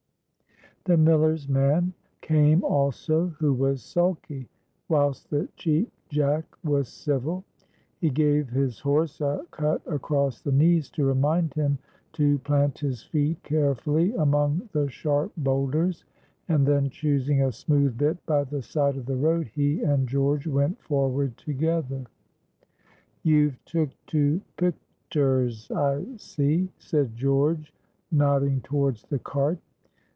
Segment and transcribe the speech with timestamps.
[0.85, 4.49] The miller's man came also, who was sulky,
[4.89, 7.43] whilst the Cheap Jack was civil.
[7.99, 11.77] He gave his horse a cut across the knees, to remind him
[12.13, 16.03] to plant his feet carefully among the sharp boulders;
[16.49, 20.47] and then, choosing a smooth bit by the side of the road, he and George
[20.47, 22.05] went forward together.
[23.21, 27.71] "You've took to picters, I see," said George,
[28.11, 29.59] nodding towards the cart.